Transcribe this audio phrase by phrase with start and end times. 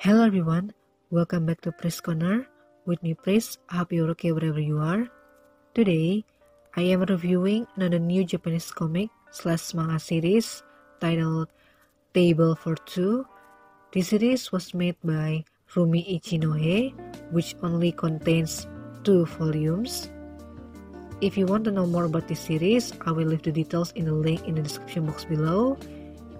[0.00, 0.72] Hello everyone,
[1.10, 2.46] welcome back to Pris Corner
[2.86, 3.58] with me Pris.
[3.68, 5.08] I hope you're okay wherever you are.
[5.74, 6.24] Today,
[6.76, 10.62] I am reviewing another new Japanese comic slash manga series
[11.00, 11.50] titled
[12.14, 13.26] Table for Two.
[13.90, 15.42] This series was made by
[15.74, 16.94] Rumi Ichinohe,
[17.32, 18.68] which only contains
[19.02, 20.10] two volumes.
[21.20, 24.04] If you want to know more about this series, I will leave the details in
[24.04, 25.76] the link in the description box below.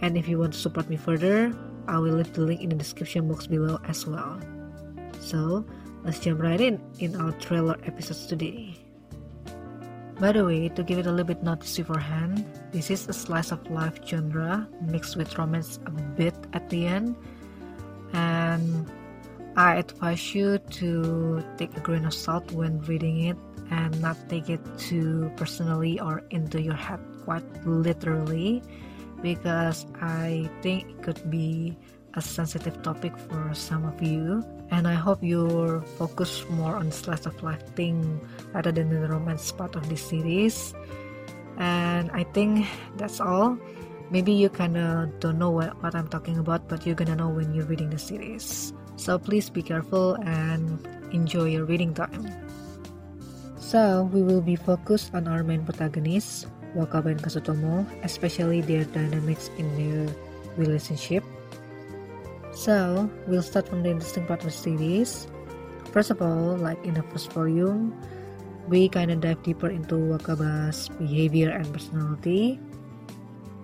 [0.00, 1.52] And if you want to support me further,
[1.88, 4.40] I will leave the link in the description box below as well.
[5.20, 5.64] So,
[6.04, 8.76] let's jump right in in our trailer episodes today.
[10.20, 13.50] By the way, to give it a little bit notice beforehand, this is a slice
[13.50, 17.16] of life genre mixed with romance a bit at the end,
[18.12, 18.86] and
[19.56, 23.36] I advise you to take a grain of salt when reading it
[23.70, 28.62] and not take it too personally or into your head quite literally
[29.22, 31.78] because I think it could be
[32.14, 34.44] a sensitive topic for some of you.
[34.70, 38.20] And I hope you're focused more on slice of life thing
[38.52, 40.74] rather than the romance part of this series.
[41.56, 43.56] And I think that's all.
[44.10, 47.54] Maybe you kinda don't know what, what I'm talking about, but you're gonna know when
[47.54, 48.72] you're reading the series.
[48.96, 50.76] So please be careful and
[51.12, 52.28] enjoy your reading time.
[53.58, 56.44] So, we will be focused on our main protagonists,
[56.76, 60.08] Wakaba and Kazutomo, especially their dynamics in their
[60.56, 61.24] relationship.
[62.52, 65.26] So, we'll start from the interesting part of the series.
[65.92, 67.92] First of all, like in the first volume,
[68.68, 72.60] we kind of dive deeper into Wakaba's behavior and personality,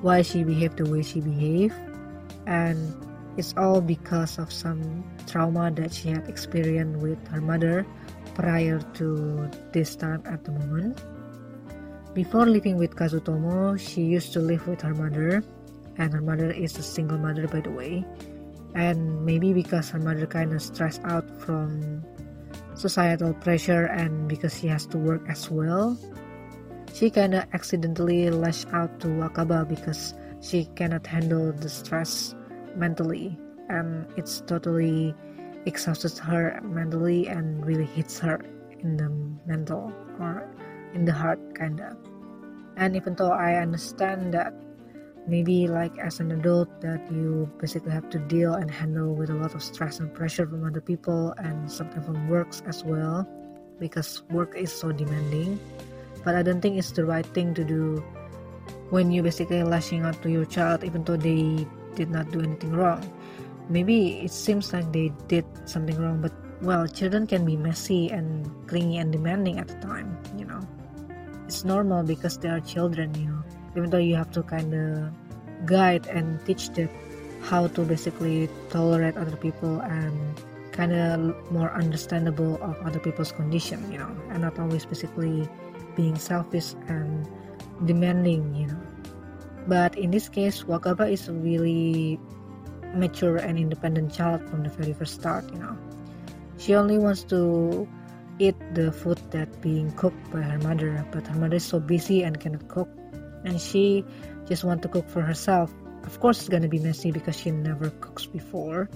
[0.00, 1.74] why she behaved the way she behaved,
[2.46, 2.78] and
[3.36, 7.84] it's all because of some trauma that she had experienced with her mother
[8.34, 11.00] prior to this time at the moment.
[12.14, 15.42] Before living with Kazutomo, she used to live with her mother,
[15.98, 18.06] and her mother is a single mother, by the way.
[18.76, 22.04] And maybe because her mother kind of stressed out from
[22.74, 25.98] societal pressure and because she has to work as well,
[26.94, 32.36] she kind of accidentally lashed out to Wakaba because she cannot handle the stress
[32.76, 33.36] mentally,
[33.68, 35.16] and it's totally
[35.66, 38.38] exhausts her mentally and really hits her
[38.78, 39.10] in the
[39.46, 40.46] mental or
[40.94, 41.96] in the heart kind of
[42.76, 44.54] and even though i understand that
[45.26, 49.34] maybe like as an adult that you basically have to deal and handle with a
[49.34, 53.26] lot of stress and pressure from other people and sometimes from works as well
[53.80, 55.58] because work is so demanding.
[56.24, 58.04] But i don't think it's the right thing to do
[58.90, 62.72] when you basically lashing out to your child even though they did not do anything
[62.72, 63.00] wrong.
[63.68, 68.44] Maybe it seems like they did something wrong but well children can be messy and
[68.68, 70.16] clingy and demanding at the time
[71.46, 73.42] it's normal because they are children you know.
[73.76, 75.12] Even though you have to kind of
[75.66, 76.88] guide and teach them
[77.42, 80.16] how to basically tolerate other people and
[80.72, 85.48] kind of more understandable of other people's condition you know and not always basically
[85.94, 87.28] being selfish and
[87.86, 88.80] demanding you know.
[89.66, 92.18] But in this case wakaba is a really
[92.94, 95.76] mature and independent child from the very first start you know.
[96.58, 97.86] She only wants to
[98.38, 102.22] eat the food that being cooked by her mother but her mother is so busy
[102.22, 102.88] and cannot cook
[103.44, 104.04] and she
[104.46, 105.72] just want to cook for herself.
[106.04, 108.88] Of course it's gonna be messy because she never cooks before.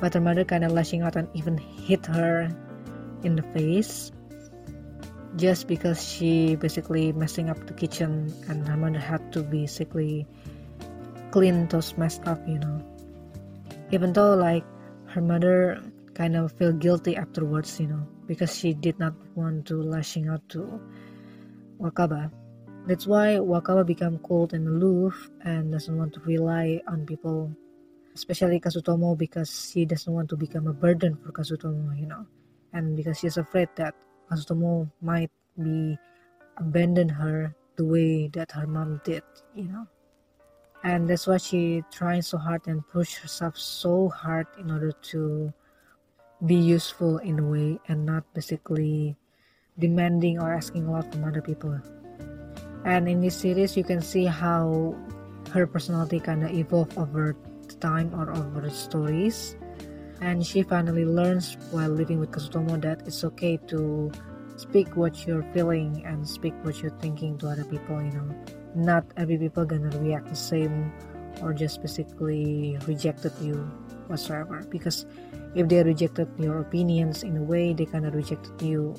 [0.00, 2.48] But her mother kind of lashing out and even hit her
[3.22, 4.12] in the face
[5.36, 10.26] just because she basically messing up the kitchen and her mother had to basically
[11.30, 12.80] clean those messed up you know.
[13.90, 14.64] Even though like
[15.06, 15.82] her mother
[16.14, 20.46] kind of feel guilty afterwards you know because she did not want to lashing out
[20.54, 20.78] to
[21.82, 22.30] wakaba.
[22.86, 27.50] That's why wakaba become cold and aloof and doesn't want to rely on people
[28.14, 32.26] especially Kazutomo because she doesn't want to become a burden for Kazutomo, you know.
[32.72, 33.94] And because she's afraid that
[34.30, 35.98] Kazutomo might be
[36.56, 39.22] abandon her the way that her mom did
[39.54, 39.86] you know.
[40.84, 45.52] And that's why she trying so hard and push herself so hard in order to
[46.46, 49.16] be useful in a way and not basically
[49.78, 51.80] demanding or asking a lot from other people.
[52.84, 54.96] And in this series you can see how
[55.52, 57.36] her personality kind of evolve over
[57.80, 59.56] time or over stories.
[60.20, 64.12] And she finally learns while living with Kazutomo that it's okay to
[64.56, 68.28] speak what you're feeling and speak what you're thinking to other people you know.
[68.74, 70.92] Not every people gonna react the same
[71.42, 73.56] or just basically rejected you
[74.08, 75.06] whatsoever because
[75.54, 78.94] if they rejected your opinions in a way they kind of rejected you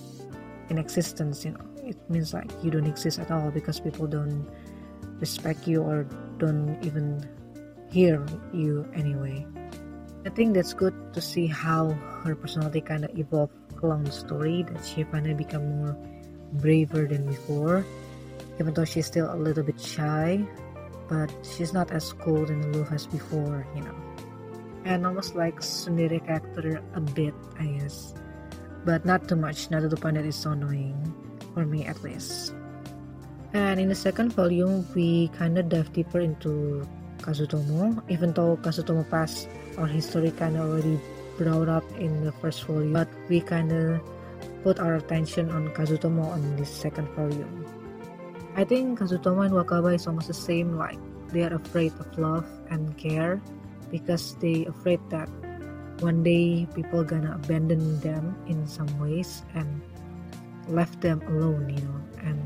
[0.69, 4.47] in existence you know it means like you don't exist at all because people don't
[5.19, 6.03] respect you or
[6.37, 7.27] don't even
[7.89, 9.45] hear you anyway
[10.23, 11.89] I think that's good to see how
[12.23, 15.97] her personality kind of evolved along the story, that she finally become more
[16.61, 17.83] braver than before,
[18.59, 20.45] even though she's still a little bit shy,
[21.09, 23.95] but she's not as cold and aloof as before, you know.
[24.85, 28.13] And almost like Tsundere character a bit, I guess.
[28.83, 30.97] But not too much, not to the point that it's so annoying,
[31.53, 32.53] for me at least.
[33.53, 36.87] And in the second volume, we kind of dive deeper into
[37.19, 39.47] Kazutomo, even though Kazutomo past
[39.77, 40.99] or history kind of already
[41.37, 44.01] brought up in the first volume, but we kind of
[44.63, 47.65] put our attention on Kazutomo on this second volume.
[48.55, 50.99] I think Kazutomo and Wakaba is almost the same, like
[51.29, 53.41] they are afraid of love and care
[53.91, 55.27] because they afraid that
[56.01, 59.69] one day people gonna abandon them in some ways and
[60.67, 62.41] left them alone, you know, and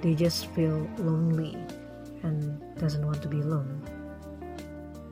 [0.00, 1.52] they just feel lonely
[2.22, 3.82] and doesn't want to be alone.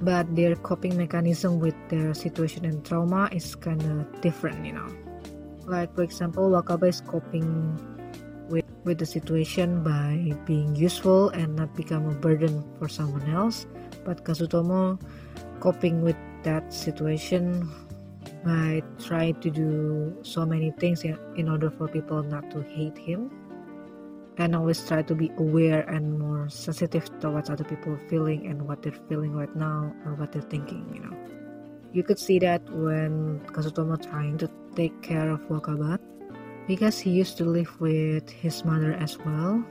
[0.01, 4.91] But their coping mechanism with their situation and trauma is kind of different you know.
[5.67, 7.77] Like for example wakaba is coping
[8.49, 13.67] with with the situation by being useful and not become a burden for someone else
[14.05, 15.01] but kazutomo
[15.61, 17.71] coping with that situation
[18.45, 23.31] by trying to do so many things in, order for people not to hate him.
[24.39, 28.83] And always try to be aware and more sensitive towards other people feeling and what
[28.83, 31.15] they're feeling right now or what they're thinking you know.
[31.93, 36.01] You could see that when Kazutomo trying to take care of Wakaba
[36.67, 39.63] because he used to live with his mother as well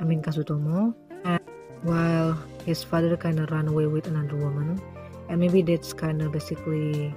[0.00, 1.42] I mean Kazutomo and
[1.82, 4.80] while his father kind of ran away with another woman
[5.28, 7.14] and maybe that's kind of basically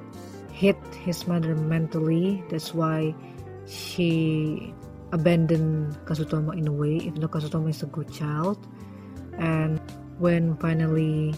[0.52, 3.14] hit his mother mentally that's why
[3.68, 4.74] she
[5.12, 8.58] abandoned Kazutomo in a way, even though Kazutomo is a good child.
[9.38, 9.80] And
[10.20, 11.34] when finally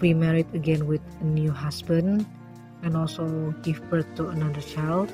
[0.00, 2.26] remarried again with a new husband
[2.82, 5.12] and also give birth to another child,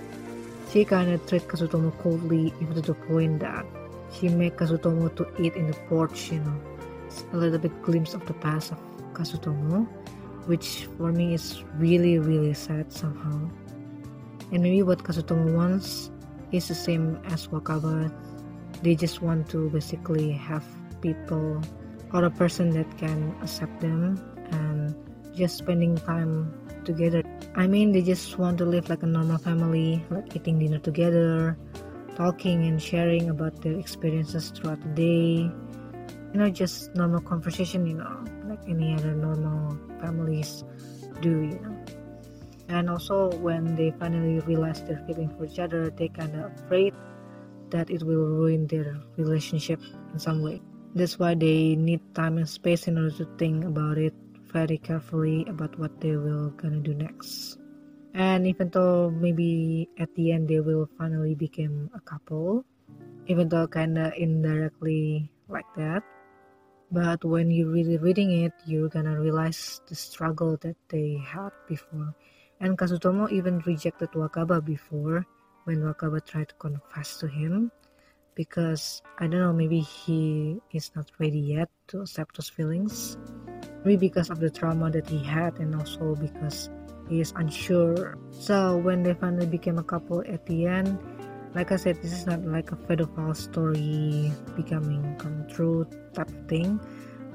[0.70, 3.64] she kind of treat Kazutomo coldly, even to the point that
[4.12, 6.58] she make Kazutomo to eat in the porch, you know.
[7.32, 8.78] A little bit glimpse of the past of
[9.12, 9.86] Kazutomo,
[10.46, 13.50] which for me is really, really sad somehow.
[14.52, 16.10] And maybe what Kazutomo wants
[16.52, 18.12] is the same as Wakaba.
[18.82, 20.64] They just want to basically have
[21.00, 21.62] people
[22.12, 24.20] or a person that can accept them
[24.50, 24.94] and
[25.34, 26.52] just spending time
[26.84, 27.22] together.
[27.56, 31.58] I mean, they just want to live like a normal family, like eating dinner together,
[32.14, 35.50] talking and sharing about their experiences throughout the day.
[36.34, 40.64] You know, just normal conversation, you know, like any other normal families
[41.22, 41.78] do, you know.
[42.66, 46.92] And also when they finally realize their feeling for each other they kind of afraid
[47.70, 49.78] that it will ruin their relationship
[50.12, 50.60] in some way.
[50.94, 54.14] That's why they need time and space in order to think about it
[54.50, 57.58] very carefully about what they will gonna do next.
[58.14, 62.64] And even though maybe at the end they will finally become a couple
[63.26, 66.02] even though kinda indirectly like that
[66.94, 72.14] but when you're really reading it you're gonna realize the struggle that they had before
[72.60, 75.26] and Kazutomo even rejected Wakaba before
[75.64, 77.72] when Wakaba tried to confess to him
[78.34, 83.16] because I don't know, maybe he is not ready yet to accept those feelings.
[83.84, 86.70] Maybe because of the trauma that he had and also because
[87.08, 88.16] he is unsure.
[88.30, 90.98] So when they finally became a couple at the end,
[91.54, 96.48] like I said, this is not like a pedophile story becoming come true type of
[96.48, 96.80] thing,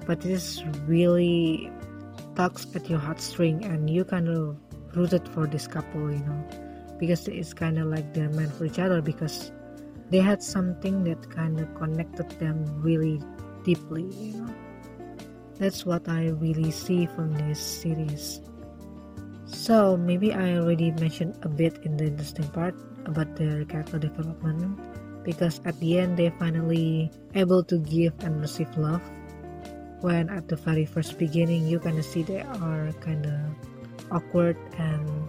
[0.05, 1.71] but this really
[2.35, 4.57] tugs at your heartstring and you kind of
[4.93, 6.43] rooted for this couple, you know,
[6.99, 9.51] because it's kind of like they're meant for each other because
[10.09, 13.21] they had something that kind of connected them really
[13.63, 14.53] deeply, you know.
[15.59, 18.41] That's what I really see from this series.
[19.45, 22.75] So maybe I already mentioned a bit in the interesting part
[23.09, 24.77] about their character development
[25.25, 29.01] because at the end they finally able to give and receive love
[30.01, 33.41] when at the very first beginning you kind of see they are kind of
[34.11, 35.27] awkward and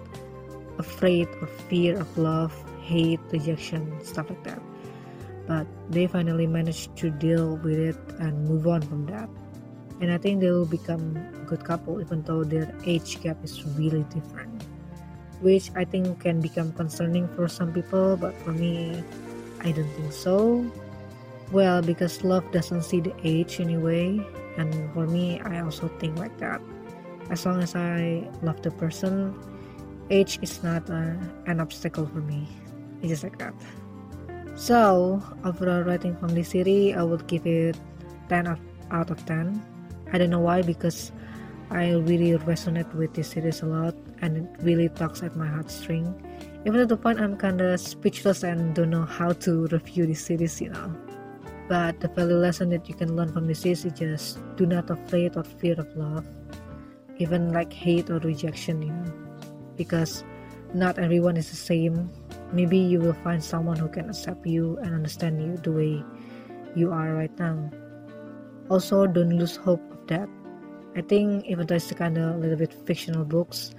[0.78, 4.60] afraid or fear of love, hate, rejection, stuff like that.
[5.46, 9.28] But they finally managed to deal with it and move on from that.
[10.00, 13.64] And I think they will become a good couple even though their age gap is
[13.76, 14.64] really different.
[15.40, 19.02] Which I think can become concerning for some people, but for me,
[19.60, 20.64] I don't think so.
[21.50, 24.20] Well, because love doesn't see the age anyway,
[24.56, 26.60] and for me, I also think like that
[27.30, 29.34] as long as I love the person,
[30.10, 31.14] age is not uh,
[31.46, 32.46] an obstacle for me.
[33.00, 33.54] It's just like that.
[34.58, 37.78] So, overall rating from this series, I would give it
[38.28, 38.58] 10
[38.90, 39.62] out of 10.
[40.12, 41.12] I don't know why, because
[41.70, 46.18] I really resonate with this series a lot, and it really tugs at my heartstring.
[46.66, 50.60] Even to the point I'm kinda speechless and don't know how to review this series,
[50.60, 50.90] you know.
[51.68, 54.90] But the value lesson that you can learn from this series is just do not
[54.90, 56.26] afraid or fear of love,
[57.18, 59.12] even like hate or rejection, you know,
[59.76, 60.24] because
[60.74, 62.10] not everyone is the same.
[62.52, 66.02] Maybe you will find someone who can accept you and understand you the way
[66.74, 67.70] you are right now.
[68.68, 70.28] Also, don't lose hope of that.
[70.96, 73.74] I think even though it's kind of a little bit fictional books,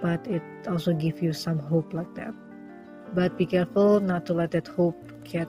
[0.00, 2.32] but it also gives you some hope like that.
[3.14, 5.48] But be careful not to let that hope get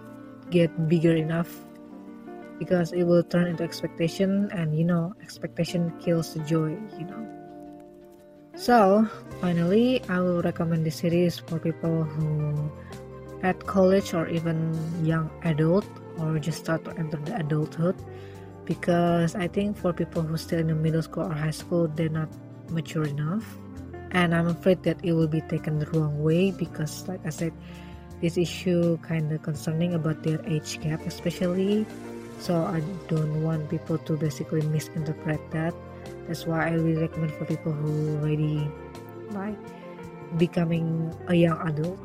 [0.52, 1.50] get bigger enough
[2.60, 7.24] because it will turn into expectation and you know expectation kills the joy you know
[8.56, 9.08] so
[9.42, 12.72] finally i will recommend this series for people who
[13.44, 14.72] at college or even
[15.04, 15.86] young adult
[16.20, 17.96] or just start to enter the adulthood
[18.66, 22.10] because i think for people who still in the middle school or high school they're
[22.10, 22.30] not
[22.70, 23.46] mature enough.
[24.12, 27.54] And i'm afraid that it will be taken the wrong way because like i said
[28.22, 31.86] this issue kind of concerning about their age gap especially.
[32.40, 35.74] So i don't want people to basically misinterpret that.
[36.28, 38.68] That's why i really recommend for people who already
[39.32, 39.60] like
[40.38, 42.00] becoming a young adult.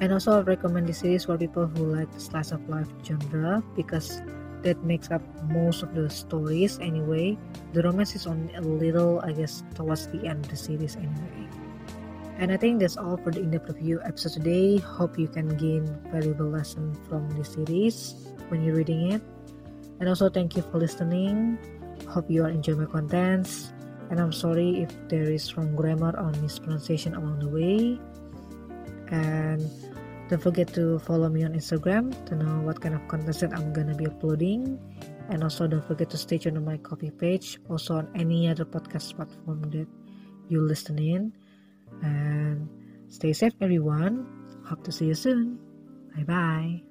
[0.00, 3.62] And also i recommend this series for people who like the slice of life genre
[3.74, 4.22] because
[4.68, 7.40] that makes up most of the stories anyway.
[7.72, 11.48] The romance is only a little, I guess, towards the end of the series anyway.
[12.36, 14.76] And I think that's all for the in-depth review episode today.
[14.76, 19.22] Hope you can gain valuable lesson from this series when you're reading it.
[19.98, 21.58] And also thank you for listening.
[22.06, 23.72] Hope you are enjoying my contents.
[24.12, 27.98] And I'm sorry if there is wrong grammar or mispronunciation along the way.
[29.10, 29.64] And
[30.28, 33.94] don't forget to follow me on Instagram to know what kind of content I'm gonna
[33.94, 34.78] be uploading.
[35.28, 38.64] And also don't forget to stay tuned on my Ko-fi page, also on any other
[38.64, 39.88] podcast platform that
[40.48, 41.32] you listen in.
[42.02, 42.68] And
[43.08, 44.26] stay safe everyone.
[44.64, 45.58] Hope to see you soon.
[46.16, 46.87] Bye bye.